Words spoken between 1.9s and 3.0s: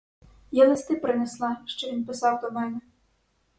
він писав до мене.